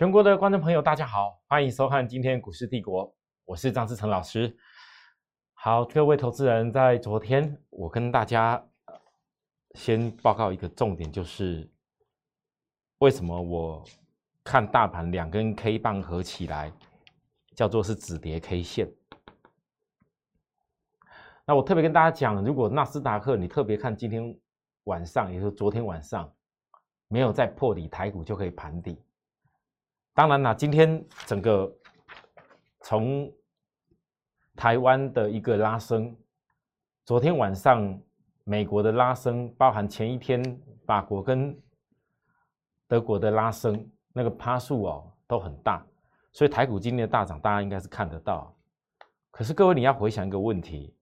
[0.00, 3.14] 全国的观众朋友，大家好，欢迎收看今天股市帝国，
[3.44, 4.56] 我是张志成老师。
[5.52, 8.66] 好，各位投资人，在昨天我跟大家
[9.74, 11.70] 先报告一个重点，就是
[13.00, 13.84] 为什么我
[14.42, 16.72] 看大盘两根 K 棒合起来
[17.54, 18.90] 叫做是止跌 K 线。
[21.44, 24.34] 那我特别跟大家讲，如果纳斯达克你特别看今天
[24.84, 26.34] 晚上，也就是昨天晚上
[27.06, 28.98] 没有再破底，台股就可以盘底。
[30.20, 31.74] 当然啦，今天整个
[32.82, 33.32] 从
[34.54, 36.14] 台湾的一个拉升，
[37.06, 37.98] 昨天晚上
[38.44, 41.58] 美国的拉升，包含前一天法国跟
[42.86, 45.82] 德国的拉升，那个趴数哦都很大，
[46.32, 48.54] 所以台股今天的大涨，大家应该是看得到。
[49.30, 50.94] 可是各位你要回想一个问题，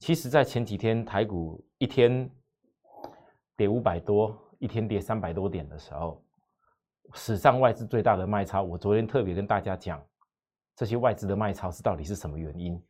[0.00, 2.28] 其实在前几天台股一天
[3.56, 6.20] 跌五百多，一天跌三百多点的时候。
[7.12, 10.04] 史上外资最大的卖超，我昨天特别跟大家讲，
[10.74, 12.82] 这些外资的卖超是到底是什么原因？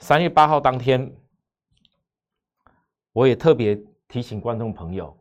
[0.00, 1.14] 三月八号当天，
[3.12, 5.16] 我也特别提醒观众朋友，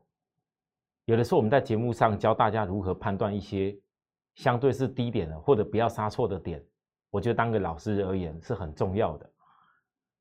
[1.06, 3.78] 有的时候我们在节目上教大家如何判断一些
[4.34, 6.66] 相对是低点的或者不要杀错的点，
[7.12, 9.30] 我觉得当个老师而言是很重要的。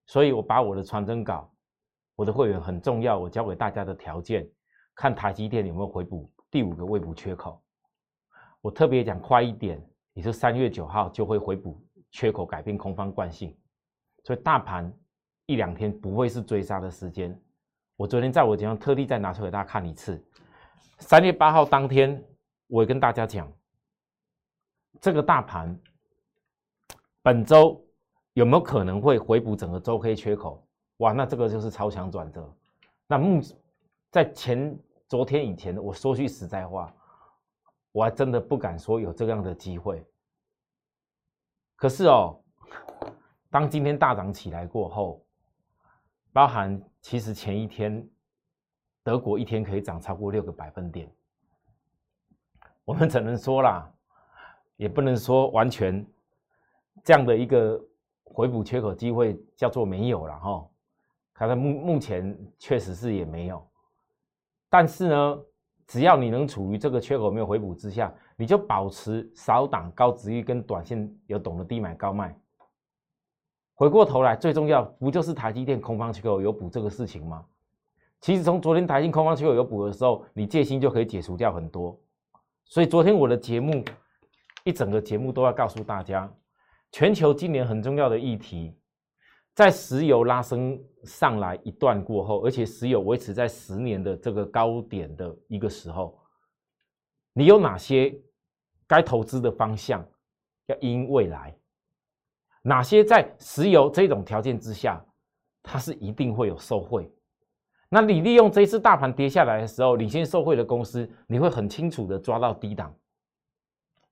[0.05, 1.50] 所以我把我的传真稿，
[2.15, 4.47] 我的会员很重要，我教给大家的条件，
[4.95, 6.31] 看台积电有没有回补。
[6.53, 7.58] 第五个未补缺口，
[8.61, 13.56] 我特别讲快一点，也是三月九号就会回补缺口，改变空方惯性，
[14.22, 14.92] 所以大盘
[15.47, 17.34] 一两天不会是追杀的时间。
[17.97, 20.22] 我昨天在我节目特地再拿出给大家看一次，
[20.98, 22.22] 三月八号当天，
[22.66, 23.50] 我也跟大家讲，
[25.00, 25.75] 这个大盘
[27.22, 27.83] 本周
[28.34, 30.62] 有没有可能会回补整个周 K 缺口？
[30.98, 32.55] 哇，那这个就是超强转折。
[33.06, 33.41] 那目
[34.11, 34.78] 在前。
[35.12, 36.91] 昨天以前，我说句实在话，
[37.92, 40.03] 我还真的不敢说有这样的机会。
[41.76, 42.42] 可是哦，
[43.50, 45.22] 当今天大涨起来过后，
[46.32, 48.09] 包含其实前一天
[49.03, 51.14] 德国一天可以涨超过六个百分点，
[52.82, 53.92] 我们只能说啦，
[54.76, 56.03] 也不能说完全
[57.04, 57.78] 这样的一个
[58.25, 60.66] 回补缺口机会叫做没有了哈。
[61.34, 63.70] 看来目目前确实是也没有。
[64.72, 65.38] 但是呢，
[65.87, 72.34] 只要你能处于这个缺口没有回补之下，你就保持少档高值域跟短线有懂得低买高卖。
[73.75, 77.44] 回过头来，最重要不就是台积电空方缺口有补这个事情吗？
[78.19, 82.00] 其实从昨天台积空方缺口有补的时候，你戒心就可以解除掉很多。
[82.65, 83.84] 所以昨天我的节目
[84.65, 86.32] 一整个节目都要告诉大家，
[86.93, 88.75] 全球今年很重要的议题。
[89.54, 96.18] 在石油拉升上来一段过后，而且石油维持在十年的这个高点的一个时候，
[97.34, 98.18] 你有哪些
[98.86, 100.02] 该投资的方向
[100.66, 101.54] 要因未来？
[102.62, 105.04] 哪些在石油这种条件之下，
[105.62, 107.12] 它是一定会有受惠？
[107.90, 112.96] 那你利用这一次大盘跌下来的时候，领先受惠的公司，你会很清楚的抓到低档，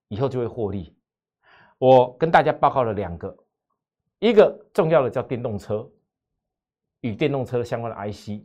[0.07, 0.95] 以后就会获利。
[1.79, 3.35] 我跟大家报告了两个。
[4.21, 5.89] 一个重要的叫电动车
[6.99, 8.39] 与电动车相关的 IC，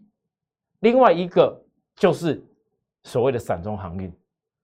[0.80, 1.62] 另外一个
[1.94, 2.42] 就是
[3.04, 4.10] 所谓的散装航运，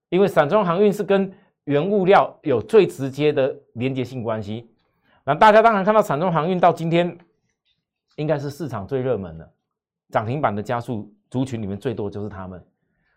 [0.09, 1.31] 因为散装航运是跟
[1.65, 4.71] 原物料有最直接的连接性关系。
[5.23, 7.15] 那大家当然看到散装航运到今天
[8.17, 9.53] 应该是市场最热门的
[10.09, 12.65] 涨停板的加速族群里面最多就是他们。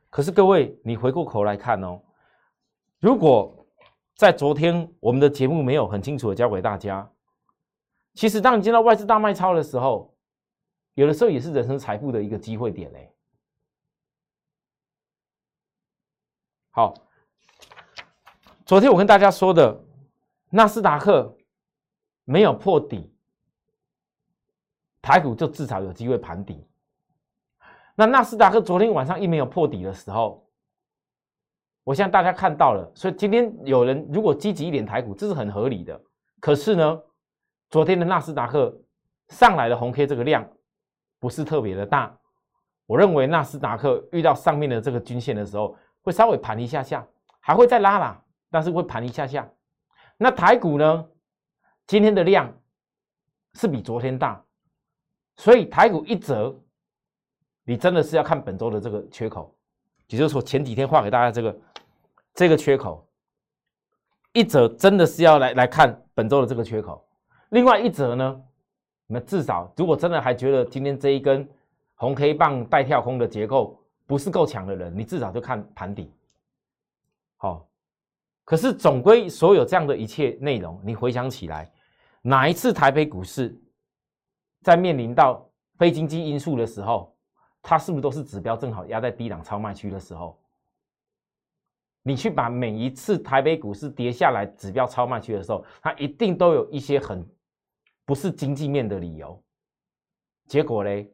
[0.09, 2.01] 可是各位，你回过头来看哦，
[2.99, 3.65] 如果
[4.15, 7.09] 在昨天我们的节目没有很清楚的教给大家。
[8.15, 10.15] 其实，当你见到外资大卖超的时候，
[10.93, 13.13] 有的时候也是人生财富的一个机会点嘞。
[16.71, 16.93] 好，
[18.65, 19.83] 昨天我跟大家说的，
[20.49, 21.37] 纳斯达克
[22.23, 23.13] 没有破底，
[25.01, 26.65] 台股就至少有机会盘底。
[27.95, 30.49] 那纳斯达克昨天晚上一没有破底的时候，
[31.83, 36.01] 我相信大家看到了，所以今天有人如果积极一点台股，这是很合理的。
[36.39, 37.01] 可是呢？
[37.69, 38.75] 昨天的纳斯达克
[39.29, 40.47] 上来的红 K 这个量
[41.19, 42.15] 不是特别的大，
[42.85, 47.05] 我认为纳斯达克遇到上面的这个均线的时候，会稍微盘一下下，
[47.39, 49.49] 还会再拉啦，但是会盘一下下。
[50.17, 51.05] 那台股呢？
[51.87, 52.51] 今天的量
[53.53, 54.43] 是比昨天大，
[55.35, 56.59] 所以台股一折，
[57.63, 59.55] 你真的是要看本周的这个缺口，
[60.07, 61.59] 也就是说前几天画给大家这个
[62.33, 63.07] 这个缺口
[64.33, 67.04] 一折，真的是要来来看本周的这个缺口。
[67.49, 68.41] 另外一则呢，
[69.07, 71.47] 那至少如果真的还觉得今天这一根
[71.95, 76.11] 红 K 棒带跳空的结构不是够强的人，你至少就看盘底。
[77.37, 77.67] 好，
[78.43, 81.71] 可是总归所有这样的一切内容，你回想起来，
[82.21, 83.55] 哪一次台北股市
[84.61, 85.47] 在面临到
[85.77, 87.15] 非经济因素的时候，
[87.61, 90.39] 它是不是都是指标正好压在低档超卖区的时候？
[92.01, 97.27] 你去把每一次台北股市跌下来指标超卖区的时候，它一定都有一些很
[98.05, 99.41] 不是经济面的理由。
[100.47, 101.11] 结果嘞，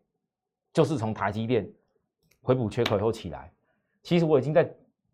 [0.74, 1.68] 就是从台积电
[2.42, 3.52] 回补缺口以后起来。
[4.04, 4.70] 其实我已经在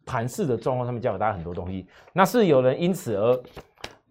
[0.05, 1.87] 盘市的状况上面教给大家很多东西。
[2.13, 3.43] 那是有人因此而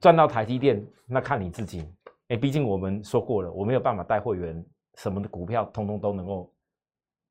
[0.01, 1.85] 赚到台积电，那看你自己。
[2.29, 4.65] 哎，毕竟我们说过了，我没有办法带会员
[4.95, 6.53] 什么的股票，通通都能够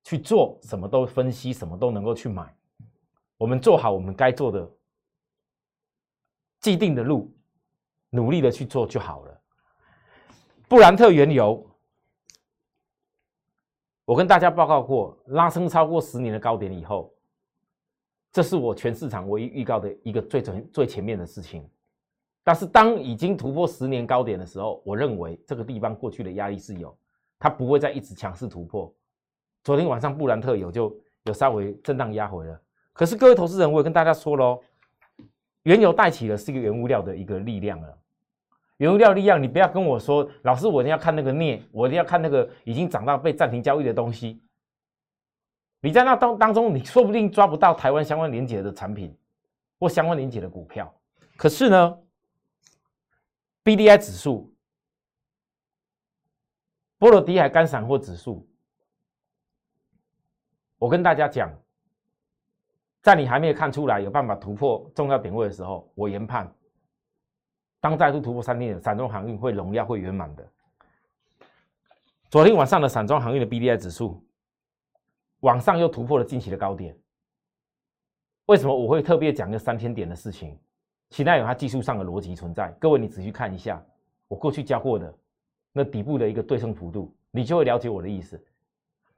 [0.04, 2.54] 去做，什么都分析，什么都能够去买。
[3.38, 4.70] 我们做好我们该做的
[6.62, 7.34] 既定的路，
[8.10, 9.42] 努力的去做就好了。
[10.68, 11.64] 布兰特原油，
[14.04, 17.14] 我跟大家报告过，拉升超过十年的高点以后，
[18.32, 21.70] 这是我全市场唯一预告的一个最准最前面的事情。
[22.44, 26.96] 但是当已经突破十年高点的时候，我认为这个地方过去的压力是有，
[27.38, 28.92] 它不会再一直强势突破。
[29.64, 32.60] 昨天晚上布兰特油就有稍微震荡压回了。
[32.92, 34.60] 可是各位投资人，我也跟大家说喽，
[35.64, 37.98] 原油带起的是一个原物料的一个力量了。
[38.78, 44.42] 原料力量，你不要跟我说，老师，我一定要看那个镍，我一定要看那个已经涨到被暂停交易的东西。
[45.80, 49.16] 你在那当当中，你说不定抓不到台湾相关连结的产品
[49.80, 50.94] 或相关连结的股票。
[51.38, 51.98] 可是呢
[53.64, 54.54] ，B D I 指数、
[56.98, 58.48] 波罗的海干散货指数，
[60.78, 61.50] 我跟大家讲。
[63.02, 66.52] 在你还没有看出来有办法突破重要点位的时候，我研判，
[67.86, 70.44] 当再度突破三天，散装航运会荣耀会圆满的。
[72.32, 74.26] 昨天晚上的散装航运的 B D I 指数，
[75.42, 76.98] 往上又突破了近期的高点。
[78.48, 80.58] 为什么我会特别讲这三千点的事情？
[81.12, 82.76] 其他有它技术上的逻辑存在。
[82.80, 83.80] 各位你仔细看一下，
[84.28, 85.16] 我过去教过的
[85.72, 88.44] 那底部的一个对称幅度，你就会了解我的意思。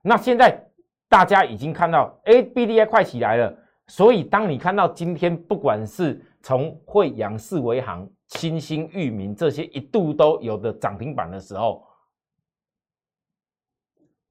[0.02, 0.62] 那现在
[1.08, 3.58] 大家已经看到，哎，B D I 快起来了。
[3.88, 11.88] 所以，当你看到今天不管是从惠阳、四维行、新兴、域名这些一度都有的涨停板的时候，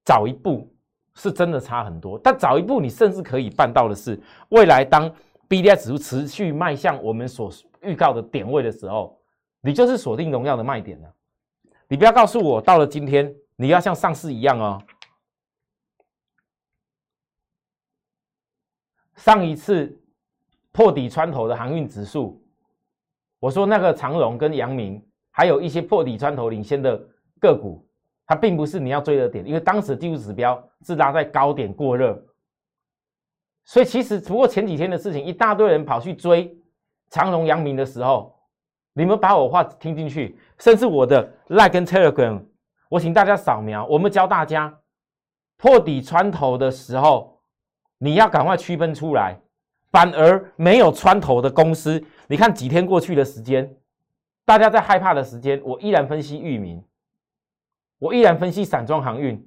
[0.05, 0.71] 早一步
[1.15, 2.19] 是真的差很多。
[2.19, 5.13] 但早一步，你甚至可以办到的是，未来当
[5.47, 7.51] B D I 指数持续迈向我们所
[7.81, 9.19] 预告的点位的时候，
[9.61, 11.13] 你就是锁定荣耀的卖点了。
[11.87, 14.81] 你不要告诉我，到了今天你要像上市一样哦。
[19.15, 19.99] 上一次
[20.71, 22.39] 破底穿头的航运指数，
[23.39, 26.99] 我说那个长荣跟阳明，还有一些破底穿头领先的
[27.39, 27.87] 个股，
[28.25, 32.21] 它并不是你要追的点，因为当时技术指标是拉在高点过热，
[33.65, 36.57] 所以其实不过前几天的事情，一大堆人跑去追
[37.09, 38.35] 长荣、阳明的时候，
[38.93, 42.43] 你们把我话听进去，甚至我的 Like 跟 Telegram，
[42.89, 44.79] 我请大家扫描，我们教大家
[45.57, 47.35] 破底穿头的时候。
[47.99, 49.41] 你要赶快区分出来，
[49.91, 53.75] 反而没有穿头的公司，你看几天过去的时间，
[54.45, 56.83] 大家在害怕的时间，我依然分析域名，
[57.99, 59.43] 我依然分析散装航运，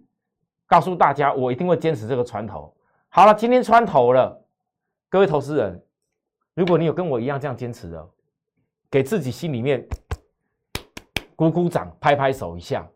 [0.66, 2.75] 告诉大家，我一定会坚持这个穿头。
[3.09, 4.44] 好了，今天穿头了，
[5.09, 5.82] 各位投资人，
[6.54, 8.09] 如果你有跟我一样这样坚持的，
[8.90, 9.87] 给自己心里面
[11.37, 12.88] 鼓鼓掌、拍拍手一下，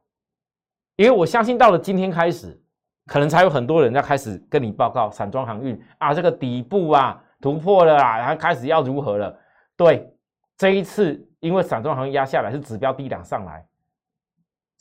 [0.96, 2.60] 因为我相信到了今天开始。
[3.06, 9.38] 可能才有很多人要开始跟你报告散装航运啊，这个底部啊突破了啊，然后开始要如何了？
[9.76, 10.10] 对，
[10.56, 13.68] 这一次因为散装航运压下来是指标低档上来，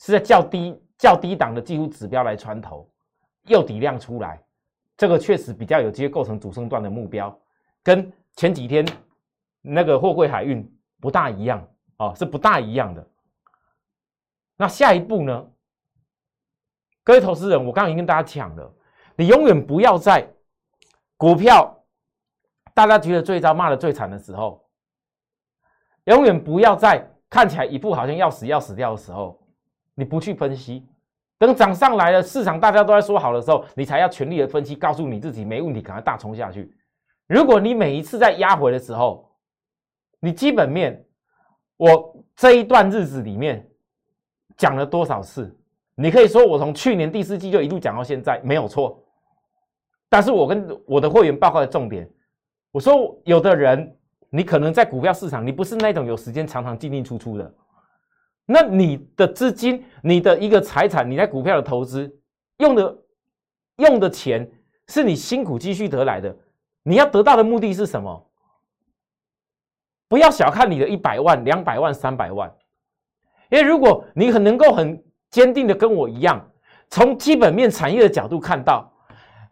[0.00, 2.90] 是在较低较低档的几乎指标来穿头，
[3.48, 4.42] 又底量出来，
[4.96, 7.38] 这个确实比较有机会构成主升段的目标，
[7.82, 8.82] 跟前几天
[9.60, 10.66] 那个货柜海运
[11.02, 11.62] 不大一样
[11.98, 13.06] 哦，是不大一样的。
[14.56, 15.46] 那下一步呢？
[17.02, 18.74] 各位投资人，我刚刚已经跟大家讲了，
[19.16, 20.26] 你永远不要在
[21.18, 21.83] 股票
[22.74, 24.62] 大家觉得最糟、骂的最惨的时候，
[26.04, 29.40] 永远不要在看起来一副好像要死要死掉的时候，
[29.94, 30.86] 你不去分析，
[31.38, 36.76] 等涨上来了，市场大家都在说好的时候，你才要全力的分析，告诉你自己没问题，赶快大冲下去。
[37.26, 39.30] 如果你每一次在压回的时候，
[40.20, 41.06] 你基本面，
[41.76, 43.66] 我这一段日子里面
[44.56, 45.56] 讲了多少次？
[45.94, 49.00] 你可以说我从去年第四季就一路讲到现在没有错，
[50.08, 52.08] 但是我跟我的会员报告的重点，
[52.74, 53.96] 我说有的人
[54.30, 57.54] 你可能在股票市场，你不是那种有时间常常进进出出的，
[58.46, 62.12] 那你的资金、你的一个财产，你在股票的投资
[62.56, 62.98] 用的
[63.76, 64.50] 用的钱
[64.88, 66.36] 是你辛苦积蓄得来的，
[66.82, 68.28] 你要得到的目的是什么？
[70.08, 72.52] 不要小看你的一百万、两百万、三百万，
[73.50, 75.00] 因为如果你很能够很
[75.30, 76.44] 坚定的跟我一样，
[76.90, 78.92] 从基本面产业的角度看到，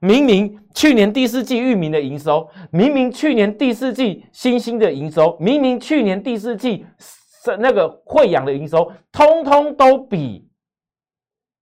[0.03, 10.51] 明明去年第四季域名的营收，明明去年第四季新兴的营收，明明去年第四季是那个惠阳的营收，通通都比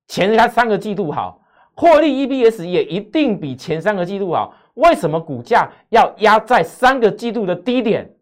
[0.08, 1.42] 前三三个季度好，
[1.76, 4.56] 获利 EBS 也一定比前三个季度好。
[4.74, 8.16] 为什么股价要压在三个季度的低点？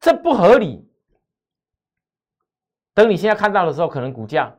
[0.00, 0.84] 这不合理。
[2.92, 4.52] 等你现在看到的时候，可能股价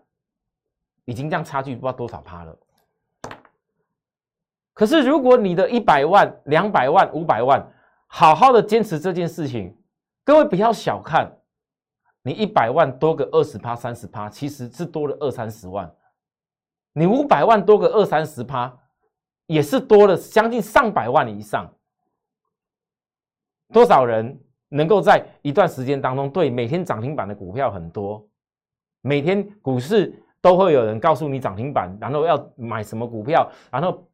[1.03, 2.57] 已经这样差距不知道多少趴了。
[4.77, 7.67] 可是如果你的一百万、两百万、五百万，
[8.05, 9.75] 好好的坚持这件事情，
[10.23, 11.35] 各位不要小看，
[12.21, 15.91] 你一百万多个二十趴、三十趴，其实是多了二三十万。
[16.93, 18.71] 你五百万多个二三十趴。
[19.47, 21.73] 也是多了将近上百万以上，
[23.71, 28.27] 多少人能够在一段时间当中对每天涨停板的股票很多，
[28.99, 34.05] 每天股市都会有人告诉你涨停板，然后要买什么股票，然后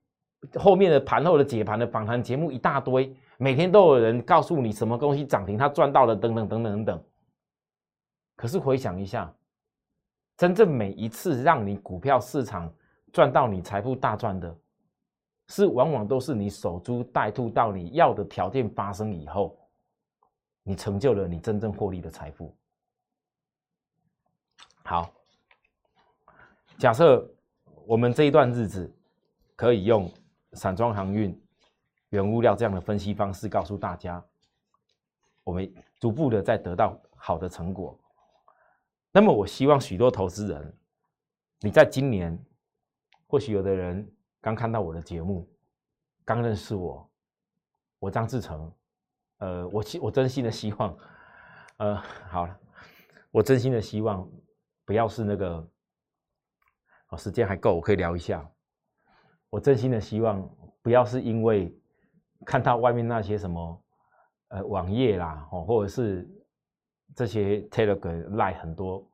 [0.56, 7.04] 后面的盘后的解盘的访谈节目一大堆，每天都有人告诉你什么东西涨停，他赚到了等等等等等等。
[8.36, 9.34] 可是回想一下，
[10.38, 12.72] 真正每一次让你股票市场
[13.12, 14.56] 赚到你财富大赚的。
[15.50, 19.60] 是往往都是你守株待兔，到你要的条件发生以后，
[20.64, 22.56] 你成就了你真正获利的财富。
[24.86, 25.12] 好，
[26.78, 27.30] 假设
[27.86, 28.90] 我们这一段日子
[29.54, 30.10] 可以用
[30.54, 31.40] 散装航运、
[32.10, 34.24] 原物料这样的分析方式告诉大家，
[35.44, 38.00] 我们逐步的在得到好的成果。
[39.12, 40.78] 那么，我希望许多投资人，
[41.60, 42.38] 你在今年，
[43.28, 44.10] 或许有的人。
[44.42, 45.50] 刚看到我的节目，
[46.26, 47.10] 刚认识我，
[47.98, 48.70] 我张志成，
[49.38, 50.98] 呃，我希我真心的希望，
[51.78, 51.96] 呃，
[52.28, 52.60] 好了，
[53.32, 54.30] 我真心的希望
[54.84, 55.66] 不要是那个，
[57.08, 58.46] 哦，时间还够，我可以聊一下。
[59.54, 60.44] 我真心的希望
[60.82, 61.72] 不要是因为
[62.44, 63.84] 看到外面那些什么，
[64.48, 66.28] 呃，网页啦，哦，或者是
[67.16, 69.08] 这些 Telegram 赖很多，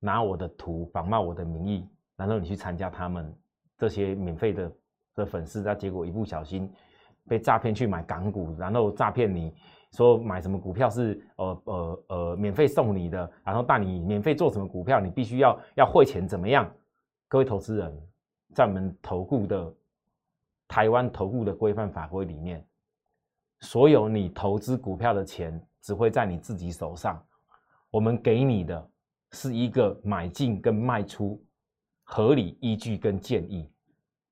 [0.00, 3.32] 拿我的图仿冒我的名义，然后你去参加他们。
[3.78, 4.72] 这些免费的
[5.14, 6.68] 的粉丝，他结果一不小心
[7.28, 9.54] 被诈骗去买港股，然后诈骗你
[9.92, 16.68] 说买什么股票是呃呃呃免费送你的，然后带你免费做什么股票，你必须要要汇钱怎么样？
[17.28, 18.02] 各位投资人，
[18.56, 19.70] 在我们投顾的
[20.66, 22.66] 台湾投顾的规范法规里面，
[23.60, 27.22] 所有你投资股票的钱只会在你自己手上，
[27.90, 28.90] 我们给你的
[29.32, 31.38] 是一个买进跟卖出。
[32.02, 33.70] 合理依据跟建议，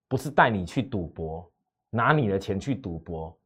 [0.09, 1.53] 不是带你去赌博，
[1.91, 3.37] 拿你的钱去赌博，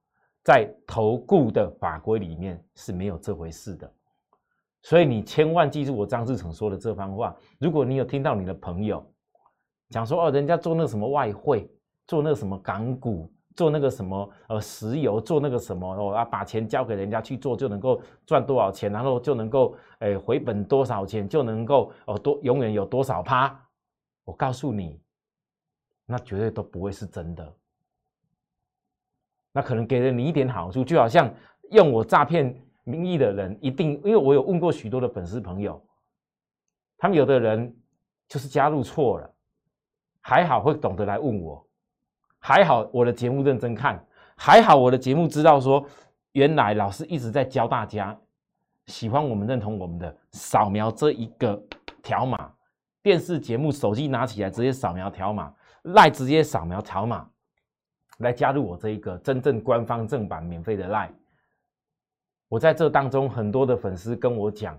[0.44, 3.92] 在投顾的法规里面是没有这回事的。
[4.82, 7.34] 所以你千万记住我张志成说的这番话。
[7.58, 9.04] 如果你有听到你的朋友
[9.90, 11.70] 讲说哦，人家做那个什么外汇，
[12.06, 23.58] 做那个什么港股，做那个什么呃石油，做那个什么哦啊，把钱交给人家去做就能够赚多少钱，然后就能够诶回本多少钱，就能够哦多永远有多少趴。
[24.24, 25.00] 我告诉你，
[26.04, 27.54] 那绝对都不会是真的。
[29.52, 31.34] 那可能给了你一点好处，就好像
[31.70, 32.54] 用我诈骗
[32.84, 35.82] 名义的人，一定因为我有问过许多的粉丝朋友，
[36.98, 37.74] 他们有的人
[38.28, 39.34] 就是加入错了，
[40.20, 41.66] 还好会懂得来问我，
[42.38, 44.04] 还好我的节目认真看，
[44.36, 45.84] 还好我的节目知道说，
[46.32, 48.18] 原来老师一直在教大家，
[48.86, 51.60] 喜欢我们认同我们的，扫描这一个
[52.02, 52.52] 条码。
[53.02, 57.26] 电视节目，手机拿起来直接扫描条码，赖直接扫描条码，
[58.18, 61.10] 来加入我这一个真正官方正版免费的赖。
[62.48, 64.78] 我在这当中，很多的粉丝跟我讲，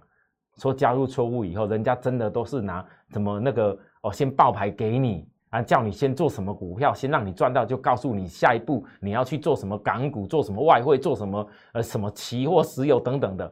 [0.60, 13.51] 说加入错误以后，人家真的都是拿怎么那个哦，先报牌给你啊，叫你先做什么股票，先让你赚到，就告诉你下一步你要去做什么港股，做什么外汇，做什么呃什么期货、石油等等的。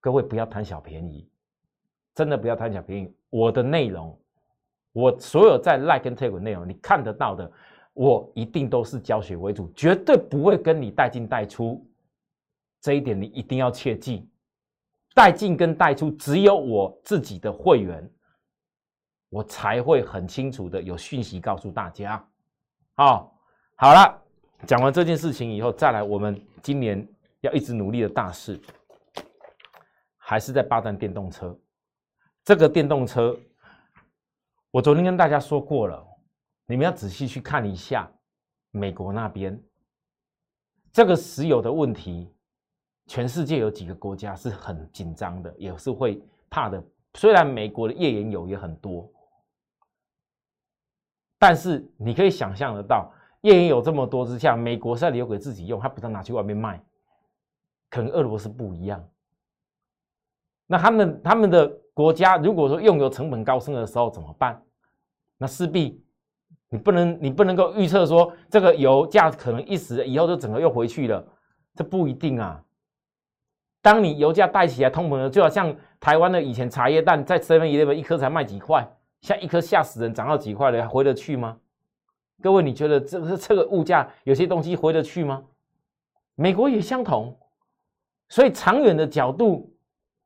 [0.00, 1.28] 各位不要贪小便宜。
[2.14, 3.12] 真的不要贪小便宜。
[3.28, 4.16] 我的内容，
[4.92, 7.50] 我所有在 Like 跟 Take 内容，你看得到的，
[7.92, 11.84] 我一定都是教学为主，绝对不会跟你带进带出。
[12.80, 14.28] 这一点你一定要切记。
[15.14, 18.12] 带进跟带出，只有我自己的会员，
[19.28, 22.22] 我才会很清楚的有讯息告诉大家。
[22.94, 23.32] 好，
[23.76, 24.22] 好了，
[24.66, 27.08] 讲完这件事情以后，再来我们今年
[27.42, 28.60] 要一直努力的大事，
[30.16, 31.56] 还是在霸占电动车。
[32.42, 33.38] 这个电动车，
[34.72, 36.04] 我昨天跟大家说过了，
[36.66, 38.12] 你们要仔细去看一下
[38.72, 39.62] 美国那边
[40.92, 42.33] 这个石油的问题，
[43.06, 46.82] 全世界有几个国家是很紧张的，也是会怕的。
[47.14, 49.08] 虽然美国的页岩油也很多，
[51.38, 56.82] 但是你可以想象得到，页岩油这么多之下，美国是要留给自己用，他不能拿去外面卖。
[57.90, 59.08] 可能俄罗斯不一样，
[60.66, 64.60] 那他们他们的国家如果说用油成本高升的时候怎么办？
[65.38, 66.02] 那势必
[66.70, 71.24] 你不能你不能够预测说这个油价可能一时以后就整个又回去了，
[71.76, 72.63] 这不一定啊。
[73.84, 78.82] 当你油价带起来通膨了，就好像台湾的以前茶叶蛋在 Seven Eleven 一颗才卖几块，
[79.20, 81.58] 现在一颗吓死人，涨到几块了，回得去吗？
[82.40, 85.44] 各位，你觉得这个这个物价有些东西回得去吗？
[86.34, 87.38] 美国也相同。
[88.30, 89.70] 所以长远的角度，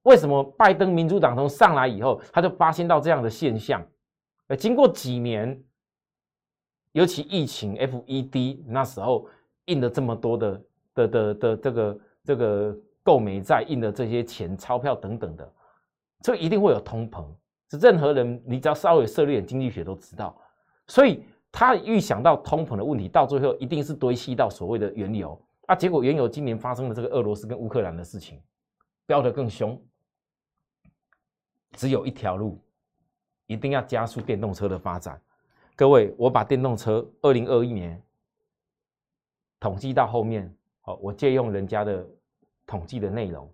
[0.04, 3.84] 为什么拜登民主党从上来以后，他就发现到这样的现象？
[4.46, 5.60] 呃，经过几年，
[6.92, 9.26] 尤其疫情，FED 那时候
[9.64, 10.62] 印了这么多的
[10.94, 12.76] 的的的这个这个
[13.08, 15.50] 购美债，印的这些钱钞票等等的，
[16.20, 17.24] 这一定会有通膨。
[17.70, 20.38] 是任何人，你只要稍微涉猎点经济学都知道。
[20.88, 25.42] 所以他预想到通膨的问题，到最后一定是堆砌到所谓的原油。
[25.64, 25.74] 啊！
[25.74, 28.42] 结果原油今年发生了这个俄罗斯跟乌克兰的事情，
[29.06, 29.82] 飙得更凶。
[31.72, 32.62] 只有一条路，
[33.46, 35.18] 一定要加速电动车的发展。
[35.74, 38.02] 各位，我把电动车二零二一年
[39.58, 42.06] 统计到后面，好，我借用人家的
[42.68, 43.50] 统计的内容，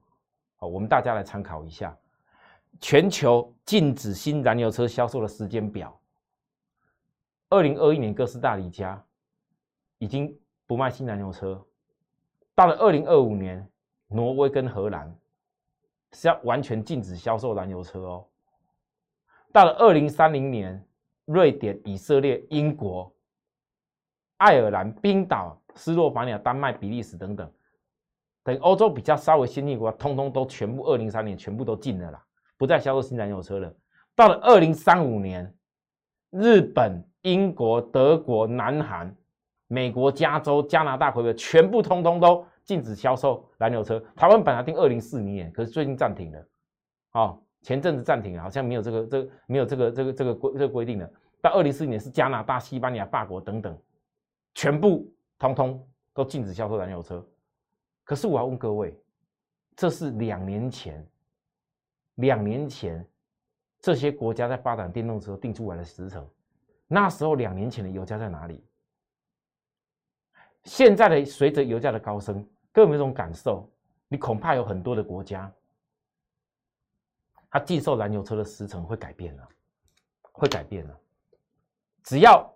[0.56, 1.97] 好，我们大家来参考一下
[2.80, 5.97] 全球禁止新燃油车销售的时间表。
[7.49, 9.00] 二零二一年，哥斯达黎加
[9.99, 11.64] 已经不卖新燃油车。
[12.56, 13.64] 到了二零二五年，
[14.09, 15.16] 挪威跟荷兰
[16.12, 18.26] 是要完全禁止销售燃油车哦。
[19.52, 20.85] 到了二零三零年，
[21.26, 23.14] 瑞典、以色列、英国、
[24.38, 27.48] 爱尔兰、冰岛、斯洛伐尼亚、丹麦、比利时等等，
[28.44, 32.24] 等欧洲比较稍微先进国，通通都全部二零三年全部都禁了啦，
[32.57, 33.74] 不再销售新燃油车了。
[34.14, 35.52] 到了二零三五年，
[36.30, 39.12] 日本、英国、德国、南韩。
[39.66, 43.98] 美国、加州、加拿大、魁北全部通通都禁止销售燃油车。
[44.14, 46.46] 台湾本来定二零四零年，可是最近暂停了。
[47.12, 51.11] 哦，前阵子暂停了，好像没有这个、这个没有这个、这个、这个规这个规定了。
[51.40, 53.76] 到二零四零年是加拿大、西班牙、法国等等，
[54.54, 57.26] 全部通通都禁止销售燃油车。
[58.05, 58.97] 可是我要问各位，
[59.75, 61.05] 这是两年前，
[62.17, 63.05] 两年前
[63.81, 66.29] 这些国家在发展电动车定出来的时程，
[66.87, 68.62] 那时候两年前的油价在哪里？
[70.64, 73.69] 现在的随着油价的高升，各位有没有这种感受？
[74.09, 75.53] 你恐怕有很多的国家，
[77.51, 79.49] 它禁售燃油车的时程会改变了，
[80.31, 81.01] 会改变了。
[82.03, 82.51] 只要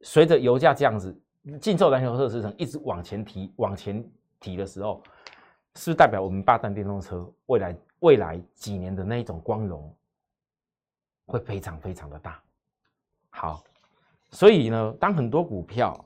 [0.00, 1.16] 随着油价这样子，
[1.60, 4.02] 禁售燃油车的时程一直往前提、往前
[4.44, 5.02] 提的时候，
[5.76, 9.96] 是代表我们霸占电动车未来未来几年的那一种光荣
[11.26, 12.42] 会非常非常的大？
[13.30, 13.64] 好，
[14.30, 16.04] 所以呢，当很多股票。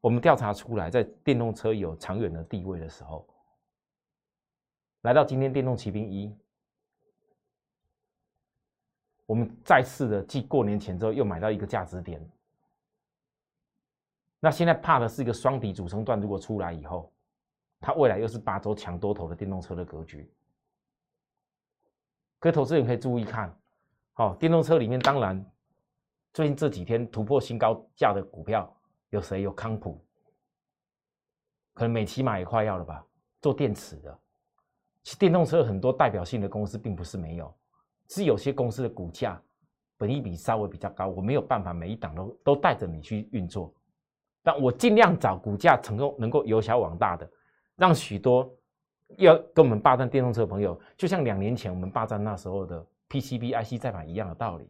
[0.00, 3.24] 我们调查出来，在电动车有长远的地位的时候，
[5.02, 6.36] 来到今天电动骑兵一，
[9.26, 12.20] 我们再次的继过年前之后又买到一个价值点。
[14.40, 17.08] 那现在怕的是一个双底组成段，如果出来以后，
[17.82, 20.32] 它未来又是八周强多头的电动车的格局。
[22.38, 23.54] 各位投资人可以注意看，
[24.14, 25.44] 好，电动车里面当然
[26.32, 28.74] 最近这几天突破新高价的股票。
[29.10, 30.02] 有谁有康普？
[31.74, 33.04] 可能美骑马也快要了吧？
[33.42, 34.18] 做电池的，
[35.02, 37.54] 其实电动车很多代表性的公司并不是没有，
[38.08, 39.38] 是有些公司的股价
[39.98, 43.70] 本益比稍微比较高，我没有办法每一档都都带着你去运作，
[44.42, 47.30] 但我尽量找股价成功能够由小往大的，
[47.76, 48.52] 让许多
[49.16, 54.66] 要跟我们霸占电动车的朋友，就像两年前我们霸占那时候的 PCB IC 再买一样的道理。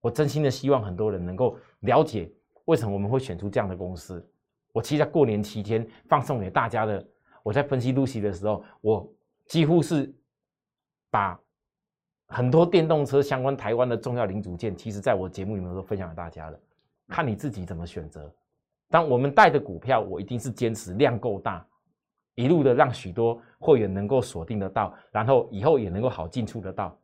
[0.00, 2.30] 我真心的希望很多人能够了解。
[2.66, 4.24] 为什么我们会选出这样的公司？
[4.72, 7.06] 我其实在过年期间放送给大家的，
[7.42, 9.08] 我在分析 Lucy 的时候，我
[9.46, 10.12] 几乎是
[11.10, 11.40] 把
[12.26, 16.58] 很多电动车相关台湾的重要零组件，其实在我节目里面都分享给大家了。
[17.08, 18.32] 看你自己怎么选择。
[18.90, 21.66] 当我们带的股票，我一定是坚持量够大，
[22.34, 26.96] 一路的让许多会员能够锁定得到，然后以后也能够好进出得到，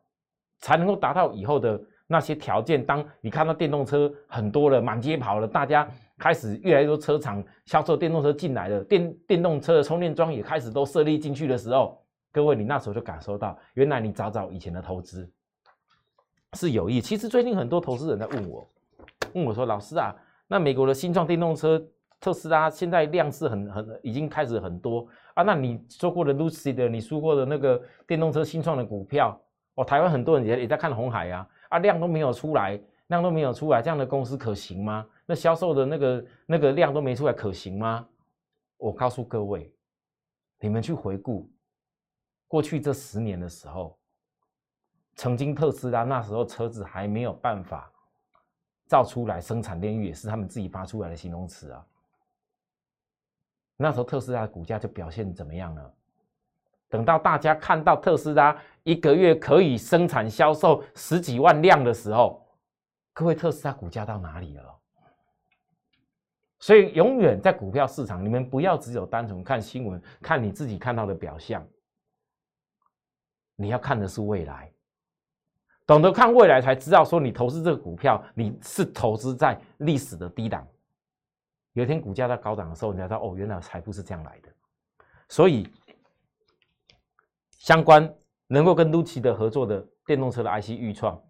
[0.59, 1.81] 才能够达到以后的。
[2.05, 11.97] 那些条件，当你看到电动车很多了，满街跑了，大家开始越来越多车厂销售电动车进来了，电电动车的充电桩也开始都设立进去的时候，
[12.31, 15.27] 各位，你那时候就感受到，原来你早早以前的投资
[16.53, 16.99] 是有益。
[16.99, 18.67] 其实最近很多投资人在问我，
[19.33, 20.13] 问我说：“老师啊，
[20.47, 21.81] 那美国的新创电动车
[22.19, 25.43] 特斯拉现在量是很很已经开始很多啊。
[25.43, 29.39] 那你说过的 Lucid，你说过的那个电动车新创的股票，
[29.75, 35.05] 哦，台湾很多人也也在看红海呀，啊，量都没有出来，量都没有出来，这样的公司可行吗？
[35.25, 38.07] 那销售的那个那个量都没出来，可行吗？
[38.77, 39.73] 我告诉各位，
[40.59, 41.49] 你们去回顾
[42.47, 43.97] 过去这十年的时候，
[45.15, 47.89] 曾经特斯拉那时候车子还没有办法。
[48.93, 51.83] 造出来生产链域也是他们自己发出来的形容词啊。
[53.75, 55.91] 那时候特斯拉的股价就表现怎么样呢？
[56.89, 62.45] 等到大家看到特斯拉一个月可以生产销售十几万辆的时候，
[63.13, 64.79] 各位特斯拉股价到哪里了？
[66.59, 71.67] 所以永远在股票市场，你们不要只有单纯看新闻，看你自己看到的表象，
[73.55, 74.71] 你要看的是未来。
[75.85, 80.65] 懂得看未来，才知道说你投资这个股票，你是投资在历史的低档。
[81.73, 84.49] 有一天股价在高档的时候，你才知道哦，原来财富是这样来的。
[85.27, 85.67] 所以，
[87.59, 88.13] 相关
[88.47, 91.21] 能够跟 l u c y 的合作的电动车的 IC 预创，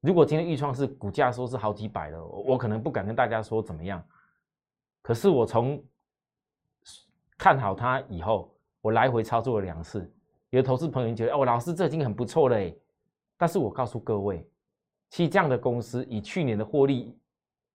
[0.00, 4.04] 如果今天预创是股价说是好几百了，我可能不敢跟大家说怎么样。
[5.00, 5.82] 可是我从
[7.38, 10.12] 看好它以后，我来回操作了两次，
[10.50, 12.74] 有投资朋友觉得哦，老师这已经很不错了哎。
[13.44, 14.42] 但是我告诉各位，
[15.10, 17.14] 其实这样的公司以去年的获利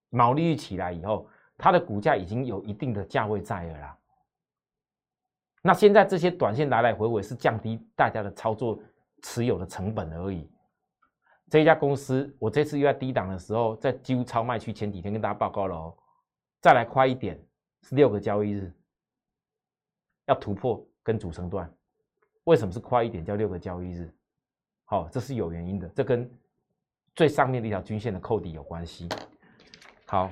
[0.10, 1.30] 毛利率起来以后，
[1.60, 4.00] 它的股价已经有一定的价位在了啦。
[5.62, 8.80] 那现在这些短线来来回回是降低大家的操作
[9.22, 10.50] 持有的成本而已。
[11.52, 15.96] 这一家公司，我这次又在低档的时候，在几乎超卖区前几天跟大家报告了哦。
[16.62, 17.40] 再来快一点，
[17.84, 18.74] 是六个交易日
[20.26, 21.72] 要突破跟主升段。
[22.46, 23.24] 为什么是快一点？
[23.24, 24.12] 叫六个交易日？
[24.92, 26.28] 好，这是有原因的，这跟
[27.14, 29.08] 最上面的一条均线的扣底有关系。
[30.08, 30.32] 好，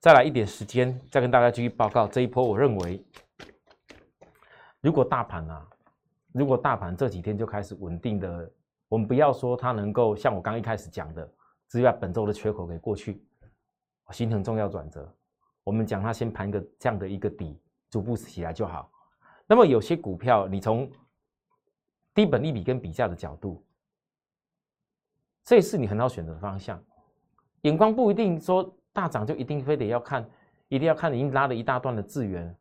[0.00, 2.42] 再来一点时间，再跟大家继续报告这一波。
[2.42, 3.04] 我认为，
[4.80, 5.68] 如果大盘啊，
[6.32, 8.50] 如果大盘这几天就开始稳定的，
[8.88, 11.30] 我们不要说它能够像我刚一开始讲的，
[11.68, 13.22] 只把本周的缺口给过去，
[14.12, 15.14] 形成重要转折，
[15.62, 17.60] 我们讲它先盘个这样的一个底，
[17.90, 18.90] 逐步起来就好。
[19.46, 20.90] 那么有些股票，你从
[22.14, 23.64] 低本利比跟比价的角度，
[25.44, 26.82] 这是你很好选择的方向。
[27.62, 30.28] 眼光不一定说大涨就一定非得要看，
[30.68, 32.54] 一定要看已经拉了一大段的资源，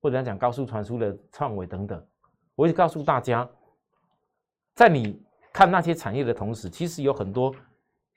[0.00, 2.06] 或者讲高速传输的创维等等。
[2.54, 3.48] 我会告诉大家，
[4.74, 5.20] 在你
[5.52, 7.54] 看那些产业的同时，其实有很多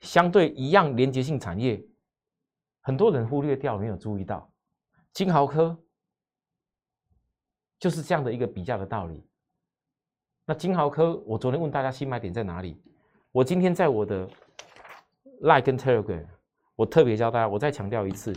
[0.00, 1.84] 相对一样连接性产业，
[2.80, 4.50] 很多人忽略掉，没有注意到。
[5.12, 5.76] 金豪科
[7.78, 9.27] 就是这样的一个比价的道理。
[10.48, 12.74] 那金豪科，我昨天问大家新买点在哪里？
[13.32, 14.26] 我今天在我的
[15.42, 16.24] Line 跟 Telegram，
[16.74, 18.34] 我特别教大家，我再强调一次，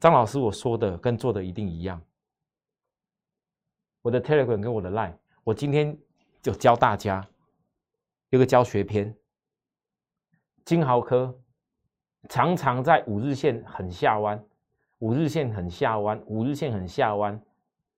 [0.00, 2.02] 张老师我说的跟做的一定一样。
[4.02, 5.96] 我的 Telegram 跟我的 Line，我今天
[6.42, 7.24] 就教大家
[8.30, 9.14] 一个教学篇。
[10.64, 11.32] 金豪科
[12.28, 14.44] 常常在五日线很下弯，
[14.98, 17.40] 五日线很下弯，五日线很下弯。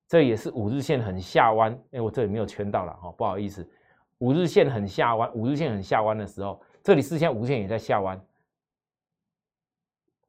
[0.09, 3.69] 这也是五日线很下弯，哎，我这里没有圈到了哈，不好意思。
[4.19, 8.19] 五日线很下弯，五日线很下弯的时候，这里四线五日线也在下弯。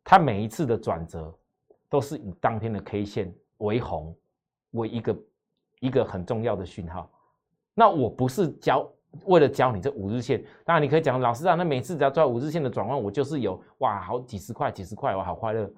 [0.03, 1.37] 它每一次的转折
[1.87, 4.15] 都是以当天的 K 线为红
[4.71, 5.17] 为一个
[5.79, 7.09] 一个很重要的讯号。
[7.73, 8.91] 那我不是教
[9.25, 15.71] 为了教你这五日线，当然你可以讲老师啊，那每次只要抓五日线的转弯，我就是有哇好几十块几十块，我好快乐。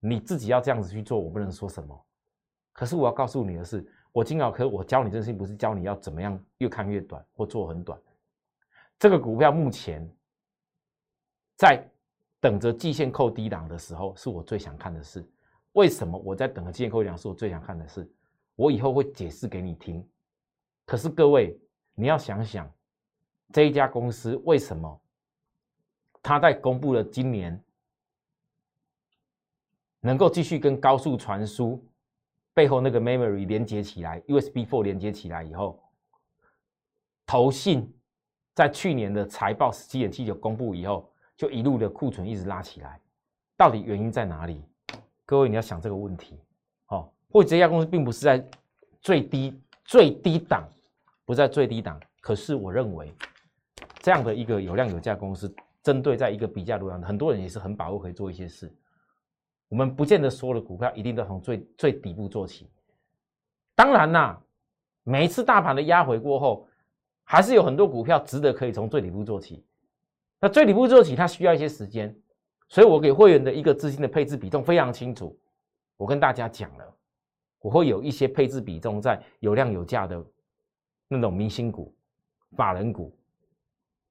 [0.00, 2.06] 你自己要这样子去做，我不能说什么。
[2.72, 8.00] 可是我要告诉你的是，我金奥科，我教你这事情不是教你要怎么样越看越短或做很短。
[8.98, 10.08] 这个股票目前
[11.56, 11.82] 在
[12.40, 15.28] 等着季线扣低档的时候，是我最想看的事。
[15.72, 18.10] 为什么我在等着季线扣低档是我最想看的事？
[18.56, 20.06] 我以后会解释给你听。
[20.84, 21.58] 可是各位，
[21.94, 22.70] 你要想想
[23.52, 25.00] 这一家公司为什么
[26.22, 27.62] 他在公布了今年
[30.00, 31.84] 能够继续跟高速传输。
[32.52, 35.82] 背后那个 memory 连接起来，USB four 连接起来以后，
[37.26, 37.92] 投信
[38.54, 43.00] 在去年的财报十七点七九公布以后，就一路的库存一直拉起来，
[43.56, 44.62] 到底原因在哪里？
[45.24, 46.40] 各位你要想这个问题，
[46.88, 48.44] 哦，或者这家公司并不是在
[49.00, 50.68] 最低最低档，
[51.24, 53.14] 不在最低档，可是我认为
[54.00, 58.74] 这样的一个有量有价公司，针对在一个比价路上，很多人也是很把握可以做一些事。
[59.70, 62.68] 我们不见得所有的股票一定都从最最底部做起，
[63.76, 64.42] 当然啦，
[65.04, 66.68] 每一次大盘的压回过后，
[67.22, 69.64] 还是有很多股票值得可以从最底部做起。
[70.40, 72.12] 那最底部做起，它需要一些时间，
[72.68, 75.38] 所以我给会员的一个资金的配置比重非常清楚。
[75.96, 76.96] 我跟大家讲了，
[77.60, 80.20] 我会有一些配置比重在有量有价的
[81.06, 81.94] 那种明星股、
[82.56, 83.16] 法人股，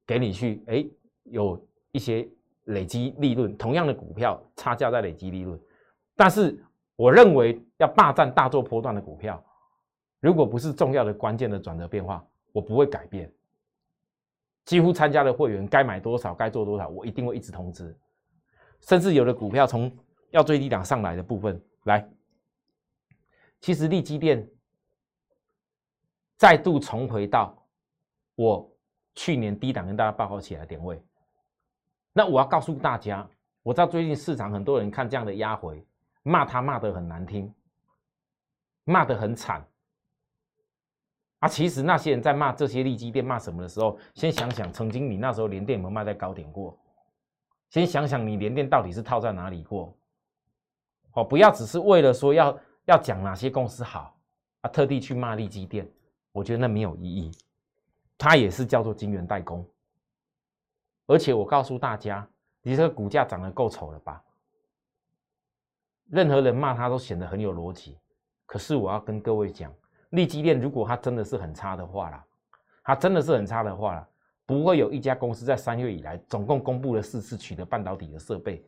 [0.08, 0.88] 给你去哎
[1.26, 2.26] 有一些
[2.70, 3.56] 累积利润。
[3.58, 5.60] 同样的股票差价在累积利润，
[6.16, 6.58] 但是
[6.96, 9.44] 我认为要霸占大做波段的股票，
[10.20, 13.32] 如果不是重要的关键的转折变化，我不会改变。
[14.66, 17.98] 几乎参加的会员该买多少，该做多少，我一定会一直通知。
[18.82, 19.92] 甚至有的股票从
[20.32, 22.08] 要最低档上来的部分来，
[23.62, 24.48] 其实利基电
[26.38, 27.66] 再度重回到
[28.36, 28.72] 我
[29.16, 31.02] 去年低档跟大家报告起来点位。
[32.20, 33.26] 那我要告诉大家，
[33.64, 35.82] 我知道最近市场很多人看这样的压回，
[36.22, 37.50] 骂他骂得很难听，
[38.84, 39.66] 骂得很惨。
[41.40, 46.78] 啊，其实那些人在骂这些利基店骂什么的时候，先想想曾经你那时候连电有没有卖在高点过？
[47.70, 49.98] 先想想你连电到底是套在哪里过？
[51.14, 54.14] 哦，不要只是为了说要要讲哪些公司好
[54.60, 55.90] 啊，特地去骂利基店，
[56.34, 57.32] 我觉得那没有意义。
[58.18, 59.66] 它也是叫做晶圆代工，
[61.10, 62.26] 而且我告诉大家，
[62.62, 64.24] 你这个股价涨得够丑了吧？
[66.12, 67.98] 任何人骂它都显得很有逻辑。
[68.46, 69.74] 可是我要跟各位讲。
[70.12, 72.24] 利基电如果它真的是很差的话啦，
[72.84, 74.08] 它真的是很差的话啦，
[74.46, 78.64] 不会有一家公司在三月以来总共公布了四次取得半导体的设备，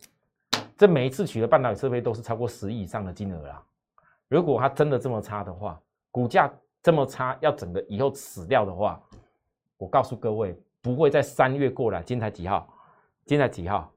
[0.75, 3.63] 这每一次取得半导体设备都是超过十亿以上的金额啦。
[4.29, 6.51] 如果它真的这么差的话，股价
[6.81, 8.99] 这么差，要整个以后死掉的话，
[9.77, 12.01] 我告诉各位，不会在三月过来。
[12.01, 12.67] 今天才几号？
[13.25, 13.93] 今天才几号？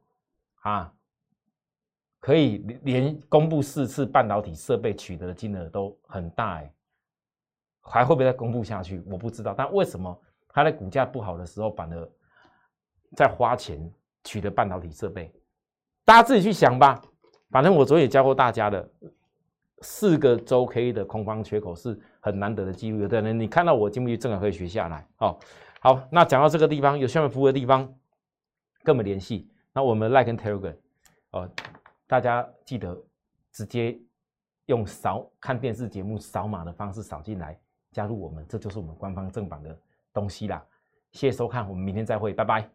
[0.60, 0.92] 啊，
[2.20, 6.72] 可以连公布四次半导体设备取得的金额都很大哎。
[7.86, 9.02] 还会不会再公布下去？
[9.06, 9.54] 我不知道。
[9.56, 10.18] 但为什么
[10.48, 12.08] 它在股价不好的时候，反而
[13.14, 13.92] 在花钱
[14.24, 15.30] 取得半导体设备？
[16.04, 17.02] 大家自己去想吧。
[17.50, 18.90] 反正我昨天也教过大家的，
[19.82, 23.00] 四个周 K 的空方缺口是很难得的记录。
[23.00, 25.06] 有的人你看到我进不去，正好可以学下来。
[25.18, 25.38] 哦，
[25.84, 27.86] 好，那讲到这个地方有需要服务的地方，
[28.82, 29.46] 跟我们联系。
[29.70, 30.74] 那我们 Like 跟 Telegram，
[31.32, 31.46] 哦，
[32.06, 32.98] 大家记得
[33.52, 33.98] 直接
[34.64, 37.60] 用扫看电视节目扫码的方式扫进来。
[37.92, 39.78] 加入我们，这就是我们官方正版的
[40.10, 40.64] 东西啦。
[41.12, 42.66] 谢谢收看，我们明天再会，拜拜。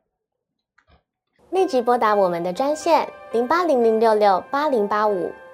[1.50, 5.32] 立即拨打我们的专线零八零零六六八零八五